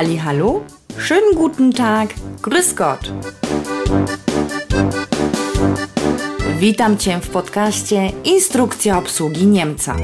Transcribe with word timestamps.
Halli, 0.00 0.16
hallo, 0.16 0.62
schönen 0.96 1.34
guten 1.36 1.72
Tag, 1.72 2.14
grüß 2.42 2.74
Gott. 2.74 3.12
Witam 6.58 6.96
Cię 6.98 7.20
w 7.20 7.28
podcaście 7.28 8.12
Instrukcja 8.24 8.98
obsługi 8.98 9.46
Niemca. 9.46 9.96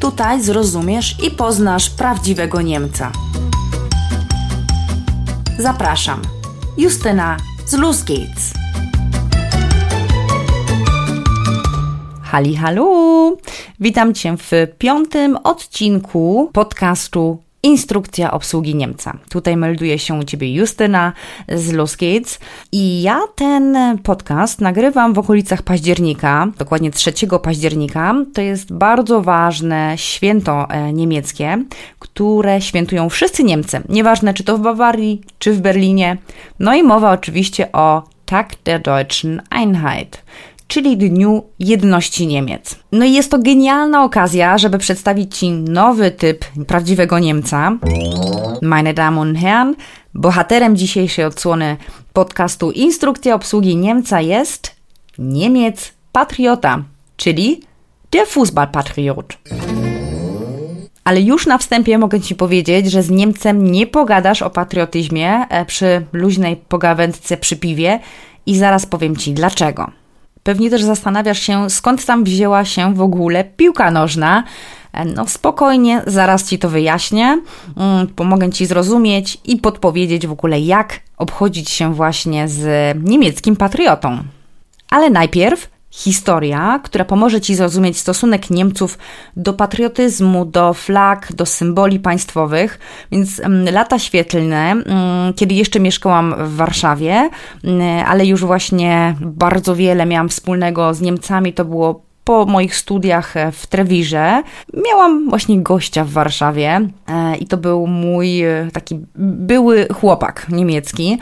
Tutaj 0.00 0.42
zrozumiesz 0.42 1.16
i 1.22 1.30
poznasz 1.30 1.90
prawdziwego 1.90 2.62
Niemca. 2.62 3.12
Zapraszam. 5.58 6.22
Justyna 6.76 7.36
z 7.66 7.72
Los 7.72 8.04
geht's. 8.04 8.52
Hali, 12.22 12.56
hallo! 12.56 13.36
Witam 13.80 14.14
Cię 14.14 14.36
w 14.36 14.52
piątym 14.78 15.36
odcinku 15.44 16.50
podcastu 16.52 17.42
Instrukcja 17.62 18.30
obsługi 18.30 18.74
Niemca. 18.74 19.18
Tutaj 19.30 19.56
melduje 19.56 19.98
się 19.98 20.14
u 20.14 20.24
Ciebie 20.24 20.54
Justyna 20.54 21.12
z 21.48 21.72
Los 21.72 21.96
Gates 21.96 22.38
i 22.72 23.02
ja 23.02 23.20
ten 23.34 23.76
podcast 24.02 24.60
nagrywam 24.60 25.14
w 25.14 25.18
okolicach 25.18 25.62
października, 25.62 26.46
dokładnie 26.58 26.90
3 26.90 27.12
października. 27.42 28.14
To 28.34 28.40
jest 28.40 28.72
bardzo 28.72 29.22
ważne 29.22 29.92
święto 29.96 30.70
e, 30.70 30.92
niemieckie, 30.92 31.64
które 31.98 32.60
świętują 32.60 33.08
wszyscy 33.08 33.44
Niemcy, 33.44 33.80
nieważne 33.88 34.34
czy 34.34 34.44
to 34.44 34.58
w 34.58 34.60
Bawarii, 34.60 35.20
czy 35.38 35.52
w 35.52 35.60
Berlinie. 35.60 36.16
No 36.58 36.74
i 36.74 36.82
mowa 36.82 37.12
oczywiście 37.12 37.72
o 37.72 38.02
Tag 38.28 38.56
der 38.64 38.82
Deutschen 38.82 39.42
Einheit, 39.50 40.22
czyli 40.68 40.96
Dniu 40.96 41.42
Jedności 41.58 42.26
Niemiec. 42.26 42.76
No 42.92 43.04
i 43.04 43.12
jest 43.12 43.30
to 43.30 43.38
genialna 43.38 44.04
okazja, 44.04 44.58
żeby 44.58 44.78
przedstawić 44.78 45.38
Ci 45.38 45.50
nowy 45.50 46.10
typ 46.10 46.44
prawdziwego 46.66 47.18
Niemca. 47.18 47.72
Meine 48.62 48.94
Damen 48.94 49.18
und 49.18 49.38
Herren, 49.38 49.74
bohaterem 50.14 50.76
dzisiejszej 50.76 51.24
odsłony 51.24 51.76
podcastu 52.12 52.70
Instrukcja 52.70 53.34
obsługi 53.34 53.76
Niemca 53.76 54.20
jest 54.20 54.76
Niemiec 55.18 55.92
Patriota, 56.12 56.82
czyli 57.16 57.62
der 58.10 58.26
Fußballpatriot. 58.26 59.36
Ale 61.04 61.20
już 61.20 61.46
na 61.46 61.58
wstępie 61.58 61.98
mogę 61.98 62.20
Ci 62.20 62.34
powiedzieć, 62.34 62.90
że 62.90 63.02
z 63.02 63.10
Niemcem 63.10 63.70
nie 63.70 63.86
pogadasz 63.86 64.42
o 64.42 64.50
patriotyzmie 64.50 65.46
e, 65.48 65.64
przy 65.64 66.06
luźnej 66.12 66.56
pogawędce 66.56 67.36
przy 67.36 67.56
piwie 67.56 68.00
i 68.46 68.58
zaraz 68.58 68.86
powiem 68.86 69.16
Ci 69.16 69.32
dlaczego. 69.32 69.97
Pewnie 70.48 70.70
też 70.70 70.82
zastanawiasz 70.82 71.38
się, 71.38 71.70
skąd 71.70 72.04
tam 72.04 72.24
wzięła 72.24 72.64
się 72.64 72.94
w 72.94 73.00
ogóle 73.00 73.44
piłka 73.44 73.90
nożna. 73.90 74.44
E, 74.92 75.04
no 75.04 75.26
spokojnie, 75.26 76.02
zaraz 76.06 76.48
Ci 76.48 76.58
to 76.58 76.68
wyjaśnię, 76.68 77.42
mm, 77.76 78.06
pomogę 78.06 78.50
Ci 78.50 78.66
zrozumieć 78.66 79.38
i 79.44 79.56
podpowiedzieć 79.56 80.26
w 80.26 80.32
ogóle, 80.32 80.60
jak 80.60 81.00
obchodzić 81.16 81.70
się 81.70 81.94
właśnie 81.94 82.48
z 82.48 82.96
niemieckim 83.04 83.56
patriotą. 83.56 84.18
Ale 84.90 85.10
najpierw 85.10 85.68
historia, 85.90 86.80
która 86.84 87.04
pomoże 87.04 87.40
Ci 87.40 87.54
zrozumieć 87.54 87.98
stosunek 87.98 88.50
Niemców 88.50 88.98
do 89.36 89.52
patriotyzmu, 89.52 90.44
do 90.44 90.74
flag, 90.74 91.32
do 91.32 91.46
symboli 91.46 92.00
państwowych. 92.00 92.78
Więc 93.12 93.42
lata 93.72 93.98
świetlne, 93.98 94.74
kiedy 95.36 95.54
jeszcze 95.54 95.80
mieszkałam 95.80 96.34
w 96.38 96.56
Warszawie, 96.56 97.30
ale 98.06 98.26
już 98.26 98.44
właśnie 98.44 99.14
bardzo 99.20 99.76
wiele 99.76 100.06
miałam 100.06 100.28
wspólnego 100.28 100.94
z 100.94 101.00
Niemcami, 101.00 101.52
to 101.52 101.64
było 101.64 102.07
po 102.28 102.46
moich 102.46 102.76
studiach 102.76 103.36
e, 103.36 103.52
w 103.52 103.66
Trewirze 103.66 104.42
miałam 104.84 105.28
właśnie 105.28 105.62
gościa 105.62 106.04
w 106.04 106.10
Warszawie 106.10 106.80
e, 107.08 107.36
i 107.36 107.46
to 107.46 107.56
był 107.56 107.86
mój 107.86 108.42
e, 108.42 108.68
taki 108.72 109.00
były 109.16 109.88
chłopak 109.94 110.46
niemiecki. 110.48 111.18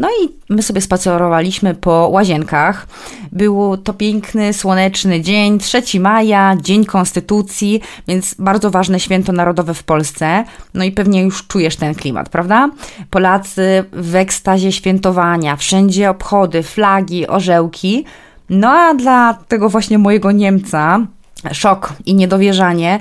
No 0.00 0.08
i 0.08 0.28
my 0.48 0.62
sobie 0.62 0.80
spacerowaliśmy 0.80 1.74
po 1.74 2.08
łazienkach. 2.12 2.86
Był 3.32 3.76
to 3.76 3.94
piękny, 3.94 4.52
słoneczny 4.52 5.20
dzień, 5.20 5.58
3 5.58 6.00
maja, 6.00 6.56
Dzień 6.60 6.84
Konstytucji, 6.84 7.80
więc 8.08 8.34
bardzo 8.38 8.70
ważne 8.70 9.00
święto 9.00 9.32
narodowe 9.32 9.74
w 9.74 9.82
Polsce. 9.82 10.44
No 10.74 10.84
i 10.84 10.92
pewnie 10.92 11.22
już 11.22 11.46
czujesz 11.46 11.76
ten 11.76 11.94
klimat, 11.94 12.28
prawda? 12.28 12.70
Polacy 13.10 13.84
w 13.92 14.14
ekstazie 14.14 14.72
świętowania, 14.72 15.56
wszędzie 15.56 16.10
obchody, 16.10 16.62
flagi, 16.62 17.26
orzełki. 17.26 18.04
No 18.50 18.68
a 18.70 18.94
dla 18.94 19.38
tego 19.48 19.68
właśnie 19.68 19.98
mojego 19.98 20.32
Niemca 20.32 21.06
szok 21.52 21.92
i 22.06 22.14
niedowierzanie, 22.14 23.00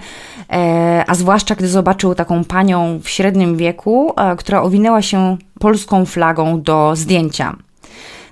e, 0.51 1.03
a 1.07 1.15
zwłaszcza 1.15 1.55
gdy 1.55 1.67
zobaczył 1.67 2.15
taką 2.15 2.43
panią 2.43 2.99
w 3.03 3.09
średnim 3.09 3.57
wieku, 3.57 4.13
e, 4.17 4.35
która 4.35 4.61
owinęła 4.61 5.01
się 5.01 5.37
polską 5.59 6.05
flagą 6.05 6.61
do 6.61 6.95
zdjęcia. 6.95 7.55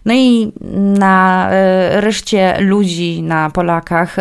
No 0.06 0.14
i 0.14 0.52
na 1.00 1.48
e, 1.52 2.02
reszcie 2.02 2.58
ludzi, 2.60 3.24
na 3.24 3.50
Polakach, 3.50 4.16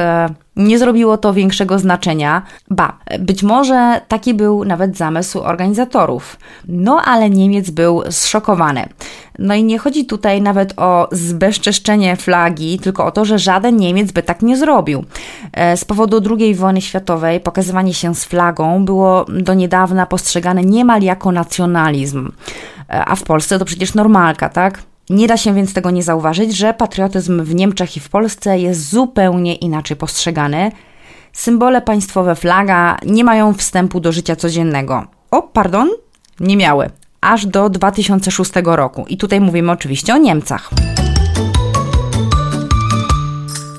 nie 0.57 0.79
zrobiło 0.79 1.19
to 1.19 1.35
większego 1.35 1.79
znaczenia. 1.79 2.43
Ba, 2.71 2.99
być 3.19 3.43
może 3.43 4.01
taki 4.09 4.35
był 4.35 4.65
nawet 4.65 4.97
zamysł 4.97 5.41
organizatorów. 5.41 6.37
No 6.69 7.03
ale 7.05 7.31
Niemiec 7.31 7.71
był 7.71 8.03
zszokowany. 8.11 8.89
No 9.39 9.55
i 9.55 9.65
nie 9.65 9.79
chodzi 9.79 10.07
tutaj 10.07 10.43
nawet 10.43 10.75
o 10.77 11.09
zbezczeszczenie 11.13 12.17
flagi, 12.17 12.79
tylko 12.79 13.07
o 13.07 13.11
to, 13.11 13.25
że 13.25 13.39
żaden 13.39 13.77
Niemiec 13.77 14.13
by 14.13 14.23
tak 14.23 14.43
nie 14.43 14.57
zrobił. 14.57 15.05
E, 15.53 15.77
z 15.77 15.85
powodu 15.85 16.37
II 16.39 16.55
wojny 16.55 16.81
światowej 16.81 17.41
pokazywanie 17.41 17.95
się 17.95 18.15
z 18.15 18.25
flagą 18.25 18.85
było 18.85 19.25
do 19.25 19.55
niedawna 19.55 20.07
postrzegane 20.07 20.63
niemal 20.63 21.03
jako 21.03 21.33
nacjonalizm. 21.33 22.33
E, 22.91 23.05
a 23.05 23.17
w 23.17 23.23
Polsce 23.23 23.59
to 23.59 23.65
przecież 23.65 23.95
normalka, 23.95 24.49
tak? 24.49 24.83
Nie 25.11 25.27
da 25.27 25.37
się 25.37 25.55
więc 25.55 25.75
tego 25.75 25.91
nie 25.91 26.03
zauważyć, 26.03 26.57
że 26.57 26.75
patriotyzm 26.75 27.43
w 27.43 27.55
Niemczech 27.55 27.97
i 27.97 28.01
w 28.01 28.09
Polsce 28.09 28.59
jest 28.59 28.91
zupełnie 28.91 29.55
inaczej 29.55 29.97
postrzegany. 29.97 30.73
Symbole 31.33 31.83
państwowe 31.83 32.35
flaga 32.35 32.97
nie 33.07 33.25
mają 33.25 33.55
wstępu 33.55 34.01
do 34.01 34.13
życia 34.13 34.37
codziennego. 34.37 35.07
O, 35.31 35.43
pardon, 35.43 35.91
nie 36.41 36.57
miały. 36.57 36.91
Aż 37.21 37.47
do 37.47 37.69
2006 37.69 38.53
roku. 38.65 39.05
I 39.09 39.17
tutaj 39.17 39.41
mówimy 39.41 39.73
oczywiście 39.73 40.15
o 40.15 40.19
Niemcach. 40.19 40.71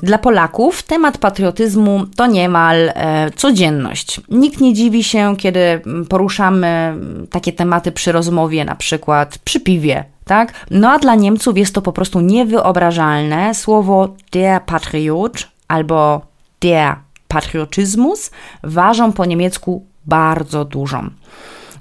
Dla 0.02 0.18
Polaków 0.18 0.82
temat 0.82 1.18
patriotyzmu 1.18 2.06
to 2.16 2.26
niemal 2.26 2.76
e, 2.88 3.30
codzienność. 3.30 4.20
Nikt 4.28 4.60
nie 4.60 4.74
dziwi 4.74 5.04
się, 5.04 5.36
kiedy 5.36 5.80
poruszamy 6.08 6.94
takie 7.30 7.52
tematy 7.52 7.92
przy 7.92 8.12
rozmowie, 8.12 8.64
na 8.64 8.74
przykład 8.74 9.38
przy 9.38 9.60
piwie, 9.60 10.04
tak? 10.24 10.52
No 10.70 10.90
a 10.90 10.98
dla 10.98 11.14
Niemców 11.14 11.58
jest 11.58 11.74
to 11.74 11.82
po 11.82 11.92
prostu 11.92 12.20
niewyobrażalne. 12.20 13.54
Słowo 13.54 14.14
der 14.32 14.62
Patriot 14.62 15.48
albo 15.68 16.20
der 16.60 16.96
Patriotyzmus 17.28 18.30
ważą 18.62 19.12
po 19.12 19.24
niemiecku 19.24 19.86
bardzo 20.06 20.64
dużo. 20.64 21.02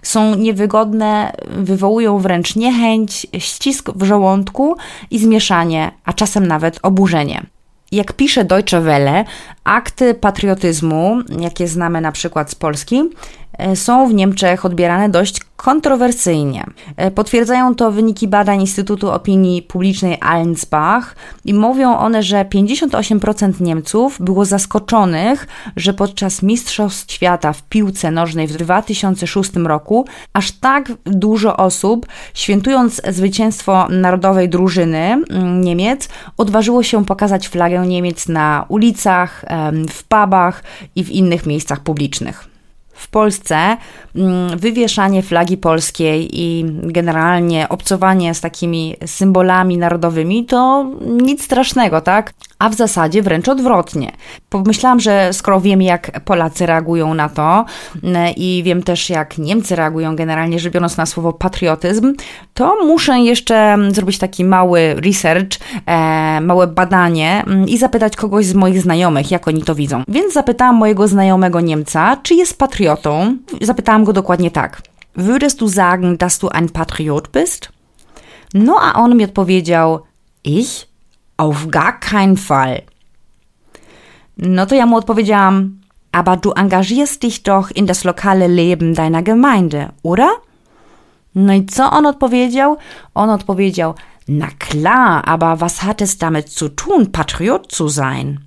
Są 0.03 0.35
niewygodne, 0.35 1.31
wywołują 1.47 2.19
wręcz 2.19 2.55
niechęć, 2.55 3.27
ścisk 3.37 3.89
w 3.95 4.03
żołądku 4.03 4.75
i 5.11 5.19
zmieszanie, 5.19 5.91
a 6.05 6.13
czasem 6.13 6.47
nawet 6.47 6.79
oburzenie. 6.81 7.45
Jak 7.91 8.13
pisze 8.13 8.45
Deutsche 8.45 8.81
Welle, 8.81 9.25
akty 9.63 10.13
patriotyzmu, 10.13 11.21
jakie 11.39 11.67
znamy 11.67 12.01
na 12.01 12.11
przykład 12.11 12.51
z 12.51 12.55
Polski, 12.55 13.03
są 13.75 14.07
w 14.07 14.13
Niemczech 14.13 14.65
odbierane 14.65 15.09
dość 15.09 15.39
kontrowersyjnie. 15.57 16.65
E, 16.97 17.11
potwierdzają 17.11 17.75
to 17.75 17.91
wyniki 17.91 18.27
badań 18.27 18.61
Instytutu 18.61 19.11
Opinii 19.11 19.61
Publicznej 19.61 20.17
Allensbach 20.21 21.15
i 21.45 21.53
mówią 21.53 21.97
one, 21.97 22.23
że 22.23 22.45
58% 22.45 23.61
Niemców 23.61 24.17
było 24.19 24.45
zaskoczonych, 24.45 25.47
że 25.75 25.93
podczas 25.93 26.43
Mistrzostw 26.43 27.11
Świata 27.11 27.53
w 27.53 27.63
piłce 27.63 28.11
nożnej 28.11 28.47
w 28.47 28.57
2006 28.57 29.51
roku 29.55 30.05
aż 30.33 30.51
tak 30.51 30.91
dużo 31.05 31.57
osób, 31.57 32.05
świętując 32.33 33.01
zwycięstwo 33.09 33.87
narodowej 33.89 34.49
drużyny 34.49 34.97
mm, 34.97 35.61
Niemiec, 35.61 36.09
odważyło 36.37 36.83
się 36.83 37.05
pokazać 37.05 37.47
flagę 37.47 37.87
Niemiec 37.87 38.27
na 38.27 38.65
ulicach, 38.69 39.45
w 39.89 40.03
pubach 40.03 40.63
i 40.95 41.03
w 41.03 41.09
innych 41.09 41.45
miejscach 41.45 41.79
publicznych. 41.79 42.56
W 42.97 43.07
Polsce 43.07 43.77
mm, 44.15 44.57
wywieszanie 44.57 45.21
flagi 45.21 45.57
polskiej 45.57 46.29
i 46.33 46.65
generalnie 46.83 47.69
obcowanie 47.69 48.33
z 48.33 48.41
takimi 48.41 48.95
symbolami 49.05 49.77
narodowymi 49.77 50.45
to 50.45 50.85
nic 51.01 51.43
strasznego, 51.43 52.01
tak? 52.01 52.33
A 52.59 52.69
w 52.69 52.75
zasadzie 52.75 53.21
wręcz 53.21 53.47
odwrotnie. 53.47 54.11
Pomyślałam, 54.49 54.99
że 54.99 55.29
skoro 55.33 55.61
wiem, 55.61 55.81
jak 55.81 56.19
Polacy 56.25 56.65
reagują 56.65 57.13
na 57.13 57.29
to 57.29 57.65
mm, 58.03 58.33
i 58.35 58.61
wiem 58.65 58.83
też, 58.83 59.09
jak 59.09 59.37
Niemcy 59.37 59.75
reagują 59.75 60.15
generalnie, 60.15 60.59
rzecz 60.59 60.73
biorąc 60.73 60.97
na 60.97 61.05
słowo 61.05 61.33
patriotyzm, 61.33 62.13
to 62.53 62.85
muszę 62.85 63.19
jeszcze 63.19 63.77
zrobić 63.89 64.17
taki 64.17 64.45
mały 64.45 64.93
research, 64.93 65.57
e, 65.85 66.41
małe 66.41 66.67
badanie 66.67 67.43
mm, 67.47 67.67
i 67.67 67.77
zapytać 67.77 68.15
kogoś 68.15 68.45
z 68.45 68.53
moich 68.53 68.81
znajomych, 68.81 69.31
jak 69.31 69.47
oni 69.47 69.63
to 69.63 69.75
widzą. 69.75 70.03
Więc 70.07 70.33
zapytałam 70.33 70.75
mojego 70.75 71.07
znajomego 71.07 71.61
Niemca, 71.61 72.17
czy 72.23 72.35
jest 72.35 72.57
patriotą 72.57 72.86
Patriotą. 72.87 73.37
Zapytałam 73.61 74.03
go 74.03 74.13
dokładnie 74.13 74.51
tak. 74.51 74.81
Würdest 75.17 75.59
du 75.59 75.67
sagen, 75.67 76.17
dass 76.17 76.39
du 76.39 76.49
ein 76.49 76.69
Patriot 76.69 77.27
bist? 77.27 77.69
No 78.53 78.77
a 78.81 78.93
on 78.93 79.17
mi 79.17 79.23
odpowiedział, 79.23 79.99
ich? 80.43 80.87
Auf 81.37 81.67
gar 81.67 81.99
keinen 81.99 82.37
Fall. 82.37 82.81
No 84.37 84.65
to 84.65 84.75
ja 84.75 84.85
mu 84.85 84.95
odpowiedziałam, 84.95 85.79
aber 86.11 86.37
du 86.37 86.51
engagierst 86.51 87.23
dich 87.23 87.43
doch 87.43 87.71
in 87.71 87.85
das 87.85 88.03
lokale 88.03 88.47
Leben 88.47 88.93
deiner 88.93 89.23
Gemeinde, 89.23 89.89
oder? 90.03 90.29
No 91.35 91.53
i 91.53 91.65
co 91.65 91.91
on 91.91 92.05
odpowiedział? 92.05 92.77
On 93.15 93.29
odpowiedział, 93.29 93.93
na 94.27 94.47
klar, 94.59 95.23
aber 95.25 95.59
was 95.59 95.77
hat 95.79 96.01
es 96.01 96.17
damit 96.17 96.49
zu 96.49 96.69
tun, 96.69 97.11
Patriot 97.11 97.71
zu 97.71 97.89
sein? 97.89 98.39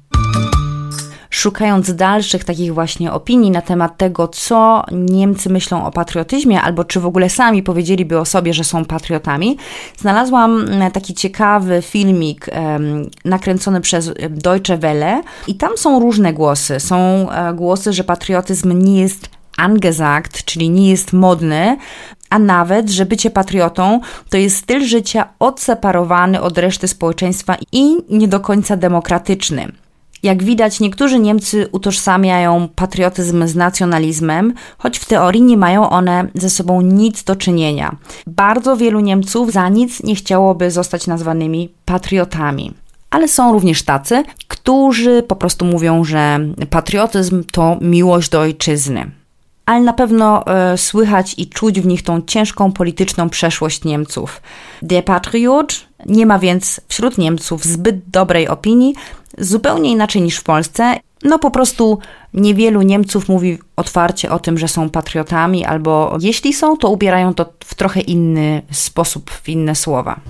Szukając 1.30 1.94
dalszych 1.94 2.44
takich 2.44 2.74
właśnie 2.74 3.12
opinii 3.12 3.50
na 3.50 3.62
temat 3.62 3.96
tego, 3.96 4.28
co 4.28 4.84
Niemcy 4.92 5.50
myślą 5.50 5.86
o 5.86 5.90
patriotyzmie, 5.90 6.62
albo 6.62 6.84
czy 6.84 7.00
w 7.00 7.06
ogóle 7.06 7.30
sami 7.30 7.62
powiedzieliby 7.62 8.18
o 8.18 8.24
sobie, 8.24 8.54
że 8.54 8.64
są 8.64 8.84
patriotami, 8.84 9.56
znalazłam 9.98 10.60
mm, 10.60 10.90
taki 10.90 11.14
ciekawy 11.14 11.82
filmik 11.82 12.46
nakręcony 13.24 13.80
przez 13.80 14.12
Deutsche 14.30 14.76
Welle 14.78 15.22
i 15.46 15.54
tam 15.54 15.70
są 15.76 16.00
różne 16.00 16.32
głosy. 16.32 16.80
Są 16.80 16.96
e, 17.30 17.54
głosy, 17.54 17.92
że 17.92 18.04
patriotyzm 18.04 18.78
nie 18.78 19.00
jest 19.00 19.28
angesagt, 19.56 20.44
czyli 20.44 20.70
nie 20.70 20.90
jest 20.90 21.12
modny, 21.12 21.76
a 22.30 22.38
nawet, 22.38 22.90
że 22.90 23.06
bycie 23.06 23.30
patriotą 23.30 24.00
to 24.30 24.36
jest 24.36 24.56
styl 24.56 24.84
życia 24.84 25.28
odseparowany 25.38 26.40
od 26.40 26.58
reszty 26.58 26.88
społeczeństwa 26.88 27.56
i 27.72 27.96
nie 28.08 28.28
do 28.28 28.40
końca 28.40 28.76
demokratyczny. 28.76 29.72
Jak 30.22 30.42
widać, 30.42 30.80
niektórzy 30.80 31.18
Niemcy 31.18 31.68
utożsamiają 31.72 32.68
patriotyzm 32.74 33.46
z 33.46 33.56
nacjonalizmem, 33.56 34.54
choć 34.78 34.98
w 34.98 35.04
teorii 35.04 35.42
nie 35.42 35.56
mają 35.56 35.90
one 35.90 36.28
ze 36.34 36.50
sobą 36.50 36.80
nic 36.80 37.24
do 37.24 37.36
czynienia. 37.36 37.96
Bardzo 38.26 38.76
wielu 38.76 39.00
Niemców 39.00 39.52
za 39.52 39.68
nic 39.68 40.02
nie 40.02 40.14
chciałoby 40.14 40.70
zostać 40.70 41.06
nazwanymi 41.06 41.68
patriotami. 41.84 42.74
Ale 43.10 43.28
są 43.28 43.52
również 43.52 43.82
tacy, 43.82 44.24
którzy 44.48 45.22
po 45.22 45.36
prostu 45.36 45.64
mówią, 45.64 46.04
że 46.04 46.40
patriotyzm 46.70 47.44
to 47.52 47.76
miłość 47.80 48.28
do 48.30 48.40
ojczyzny 48.40 49.10
ale 49.70 49.80
na 49.80 49.92
pewno 49.92 50.46
e, 50.46 50.78
słychać 50.78 51.34
i 51.38 51.46
czuć 51.46 51.80
w 51.80 51.86
nich 51.86 52.02
tą 52.02 52.22
ciężką 52.22 52.72
polityczną 52.72 53.28
przeszłość 53.28 53.84
Niemców. 53.84 54.42
Der 54.82 55.04
Patriot 55.04 55.86
nie 56.06 56.26
ma 56.26 56.38
więc 56.38 56.80
wśród 56.88 57.18
Niemców 57.18 57.64
zbyt 57.64 58.00
dobrej 58.08 58.48
opinii, 58.48 58.94
zupełnie 59.38 59.90
inaczej 59.90 60.22
niż 60.22 60.36
w 60.36 60.44
Polsce. 60.44 60.96
No 61.24 61.38
po 61.38 61.50
prostu 61.50 61.98
niewielu 62.34 62.82
Niemców 62.82 63.28
mówi 63.28 63.58
otwarcie 63.76 64.30
o 64.30 64.38
tym, 64.38 64.58
że 64.58 64.68
są 64.68 64.90
patriotami, 64.90 65.64
albo 65.64 66.16
jeśli 66.20 66.52
są, 66.52 66.76
to 66.76 66.88
ubierają 66.90 67.34
to 67.34 67.52
w 67.64 67.74
trochę 67.74 68.00
inny 68.00 68.62
sposób, 68.70 69.30
w 69.30 69.48
inne 69.48 69.74
słowa. 69.74 70.20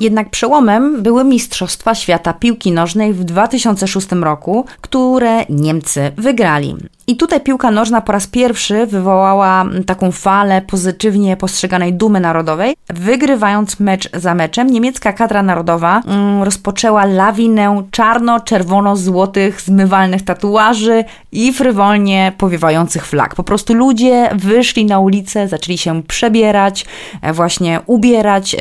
Jednak 0.00 0.30
przełomem 0.30 1.02
były 1.02 1.24
Mistrzostwa 1.24 1.94
Świata 1.94 2.32
Piłki 2.32 2.72
Nożnej 2.72 3.12
w 3.12 3.24
2006 3.24 4.08
roku, 4.12 4.64
które 4.80 5.44
Niemcy 5.48 6.12
wygrali. 6.16 6.76
I 7.06 7.16
tutaj 7.16 7.40
piłka 7.40 7.70
nożna 7.70 8.00
po 8.00 8.12
raz 8.12 8.26
pierwszy 8.26 8.86
wywołała 8.86 9.64
taką 9.86 10.12
falę 10.12 10.62
pozytywnie 10.62 11.36
postrzeganej 11.36 11.92
dumy 11.92 12.20
narodowej. 12.20 12.74
Wygrywając 12.88 13.80
mecz 13.80 14.10
za 14.16 14.34
meczem, 14.34 14.70
niemiecka 14.70 15.12
kadra 15.12 15.42
narodowa 15.42 16.02
mm, 16.06 16.42
rozpoczęła 16.42 17.04
lawinę 17.04 17.82
czarno-czerwono-złotych 17.90 19.60
zmywalnych 19.60 20.24
tatuaży 20.24 21.04
i 21.32 21.52
frywolnie 21.52 22.32
powiewających 22.38 23.06
flag. 23.06 23.34
Po 23.34 23.44
prostu 23.44 23.74
ludzie 23.74 24.30
wyszli 24.34 24.84
na 24.84 24.98
ulicę, 24.98 25.48
zaczęli 25.48 25.78
się 25.78 26.02
przebierać, 26.02 26.86
e, 27.22 27.32
właśnie 27.32 27.80
ubierać 27.86 28.56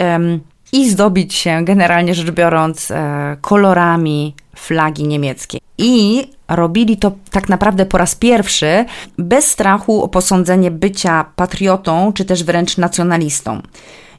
i 0.71 0.89
zdobić 0.89 1.33
się, 1.33 1.65
generalnie 1.65 2.15
rzecz 2.15 2.31
biorąc, 2.31 2.91
e, 2.91 3.37
kolorami 3.41 4.35
flagi 4.55 5.03
niemieckiej. 5.03 5.61
I 5.77 6.23
robili 6.47 6.97
to 6.97 7.11
tak 7.31 7.49
naprawdę 7.49 7.85
po 7.85 7.97
raz 7.97 8.15
pierwszy, 8.15 8.85
bez 9.17 9.47
strachu 9.47 10.03
o 10.03 10.07
posądzenie 10.07 10.71
bycia 10.71 11.25
patriotą 11.35 12.13
czy 12.13 12.25
też 12.25 12.43
wręcz 12.43 12.77
nacjonalistą. 12.77 13.61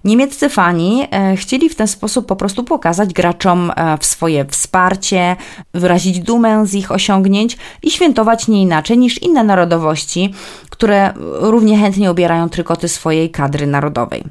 Niemieccy 0.04 0.48
fani 0.48 1.06
e, 1.10 1.36
chcieli 1.36 1.68
w 1.68 1.74
ten 1.74 1.88
sposób 1.88 2.26
po 2.26 2.36
prostu 2.36 2.64
pokazać 2.64 3.12
graczom 3.12 3.72
e, 3.76 3.98
swoje 4.00 4.44
wsparcie, 4.44 5.36
wyrazić 5.74 6.20
dumę 6.20 6.66
z 6.66 6.74
ich 6.74 6.92
osiągnięć 6.92 7.56
i 7.82 7.90
świętować 7.90 8.48
nie 8.48 8.62
inaczej 8.62 8.98
niż 8.98 9.22
inne 9.22 9.44
narodowości, 9.44 10.34
które 10.70 11.12
równie 11.40 11.78
chętnie 11.78 12.10
ubierają 12.10 12.48
trykoty 12.48 12.88
swojej 12.88 13.30
kadry 13.30 13.66
narodowej. 13.66 14.24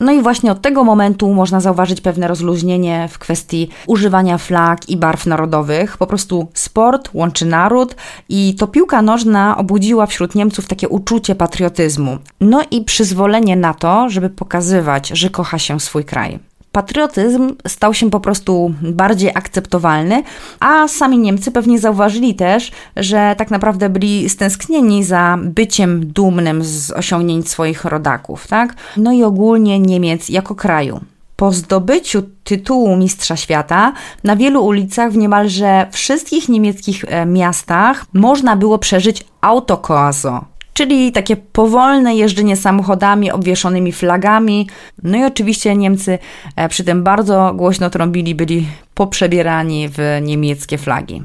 No 0.00 0.12
i 0.12 0.22
właśnie 0.22 0.52
od 0.52 0.60
tego 0.60 0.84
momentu 0.84 1.34
można 1.34 1.60
zauważyć 1.60 2.00
pewne 2.00 2.28
rozluźnienie 2.28 3.08
w 3.10 3.18
kwestii 3.18 3.68
używania 3.86 4.38
flag 4.38 4.88
i 4.88 4.96
barw 4.96 5.26
narodowych. 5.26 5.96
Po 5.96 6.06
prostu 6.06 6.48
sport 6.54 7.10
łączy 7.14 7.46
naród 7.46 7.96
i 8.28 8.54
to 8.54 8.66
piłka 8.66 9.02
nożna 9.02 9.56
obudziła 9.56 10.06
wśród 10.06 10.34
Niemców 10.34 10.66
takie 10.66 10.88
uczucie 10.88 11.34
patriotyzmu. 11.34 12.18
No 12.40 12.62
i 12.70 12.84
przyzwolenie 12.84 13.56
na 13.56 13.74
to, 13.74 14.08
żeby 14.08 14.30
pokazywać, 14.30 15.08
że 15.08 15.30
kocha 15.30 15.58
się 15.58 15.80
swój 15.80 16.04
kraj 16.04 16.49
patriotyzm 16.72 17.54
stał 17.66 17.94
się 17.94 18.10
po 18.10 18.20
prostu 18.20 18.74
bardziej 18.82 19.30
akceptowalny, 19.34 20.22
a 20.60 20.88
sami 20.88 21.18
Niemcy 21.18 21.50
pewnie 21.50 21.78
zauważyli 21.78 22.34
też, 22.34 22.72
że 22.96 23.34
tak 23.38 23.50
naprawdę 23.50 23.88
byli 23.88 24.28
stęsknieni 24.28 25.04
za 25.04 25.38
byciem 25.42 26.06
dumnym 26.06 26.64
z 26.64 26.90
osiągnięć 26.90 27.48
swoich 27.48 27.84
rodaków, 27.84 28.46
tak? 28.46 28.74
No 28.96 29.12
i 29.12 29.22
ogólnie 29.22 29.78
Niemiec 29.78 30.28
jako 30.28 30.54
kraju. 30.54 31.00
Po 31.36 31.52
zdobyciu 31.52 32.22
tytułu 32.44 32.96
Mistrza 32.96 33.36
Świata 33.36 33.92
na 34.24 34.36
wielu 34.36 34.64
ulicach 34.64 35.12
w 35.12 35.16
niemalże 35.16 35.86
wszystkich 35.90 36.48
niemieckich 36.48 37.04
e, 37.08 37.26
miastach 37.26 38.04
można 38.12 38.56
było 38.56 38.78
przeżyć 38.78 39.26
autokoazo, 39.40 40.44
czyli 40.80 41.12
takie 41.12 41.36
powolne 41.36 42.14
jeżdżenie 42.16 42.56
samochodami 42.56 43.30
obwieszonymi 43.30 43.92
flagami. 43.92 44.68
No 45.02 45.18
i 45.18 45.24
oczywiście 45.24 45.76
Niemcy 45.76 46.18
e, 46.56 46.68
przy 46.68 46.84
tym 46.84 47.02
bardzo 47.02 47.52
głośno 47.54 47.90
trąbili, 47.90 48.34
byli 48.34 48.66
poprzebierani 48.94 49.88
w 49.88 50.18
niemieckie 50.22 50.78
flagi. 50.78 51.22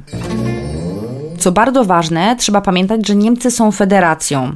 Co 1.39 1.51
bardzo 1.51 1.86
ważne, 1.86 2.36
trzeba 2.36 2.62
pamiętać, 2.62 3.08
że 3.08 3.15
Niemcy 3.15 3.51
są 3.51 3.72
federacją 3.72 4.56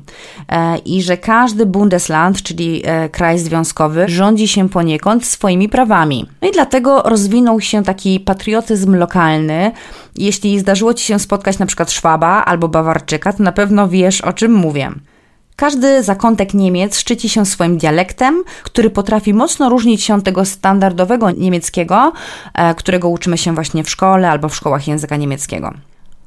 e, 0.49 0.77
i 0.77 1.01
że 1.01 1.17
każdy 1.17 1.65
Bundesland, 1.65 2.43
czyli 2.43 2.81
e, 2.85 3.09
kraj 3.09 3.39
związkowy, 3.39 4.05
rządzi 4.07 4.47
się 4.47 4.69
poniekąd 4.69 5.25
swoimi 5.25 5.69
prawami. 5.69 6.25
No 6.41 6.49
i 6.49 6.51
dlatego 6.51 7.01
rozwinął 7.01 7.61
się 7.61 7.83
taki 7.83 8.19
patriotyzm 8.19 8.95
lokalny. 8.95 9.71
Jeśli 10.15 10.59
zdarzyło 10.59 10.93
Ci 10.93 11.05
się 11.05 11.19
spotkać 11.19 11.59
na 11.59 11.65
przykład 11.65 11.91
Szwaba 11.91 12.45
albo 12.45 12.67
Bawarczyka, 12.67 13.33
to 13.33 13.43
na 13.43 13.51
pewno 13.51 13.87
wiesz 13.87 14.21
o 14.21 14.33
czym 14.33 14.53
mówię. 14.53 14.91
Każdy 15.55 16.03
zakątek 16.03 16.53
Niemiec 16.53 16.97
szczyci 16.97 17.29
się 17.29 17.45
swoim 17.45 17.77
dialektem, 17.77 18.43
który 18.63 18.89
potrafi 18.89 19.33
mocno 19.33 19.69
różnić 19.69 20.03
się 20.03 20.15
od 20.15 20.23
tego 20.23 20.45
standardowego 20.45 21.31
niemieckiego, 21.31 22.13
e, 22.53 22.75
którego 22.75 23.09
uczymy 23.09 23.37
się 23.37 23.55
właśnie 23.55 23.83
w 23.83 23.89
szkole 23.89 24.31
albo 24.31 24.49
w 24.49 24.55
szkołach 24.55 24.87
języka 24.87 25.15
niemieckiego. 25.15 25.73